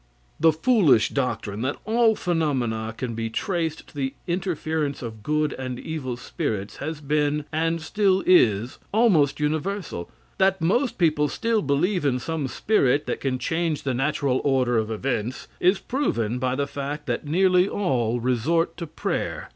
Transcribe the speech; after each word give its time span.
The 0.39 0.51
foolish 0.51 1.09
doctrine 1.09 1.61
that 1.61 1.77
all 1.85 2.15
phenomena 2.15 2.91
can 2.97 3.13
be 3.13 3.29
traced 3.29 3.89
to 3.89 3.95
the 3.95 4.15
interference 4.25 5.03
of 5.03 5.21
good 5.21 5.53
and 5.53 5.77
evil 5.79 6.17
spirits, 6.17 6.77
has 6.77 6.99
been, 6.99 7.45
and 7.51 7.79
still 7.79 8.23
is, 8.25 8.79
almost 8.91 9.39
universal. 9.39 10.09
That 10.39 10.59
most 10.59 10.97
people 10.97 11.27
still 11.27 11.61
believe 11.61 12.03
in 12.03 12.17
some 12.17 12.47
spirit 12.47 13.05
that 13.05 13.21
can 13.21 13.37
change 13.37 13.83
the 13.83 13.93
natural 13.93 14.41
order 14.43 14.79
of 14.79 14.89
events, 14.89 15.47
is 15.59 15.77
proven 15.77 16.39
by 16.39 16.55
the 16.55 16.65
fact 16.65 17.05
that 17.05 17.27
nearly 17.27 17.69
all 17.69 18.19
resort 18.19 18.77
to 18.77 18.87
prayer. 18.87 19.49